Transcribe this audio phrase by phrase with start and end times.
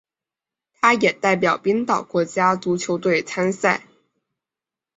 [0.73, 3.85] 他也代表冰岛国家足球队参赛。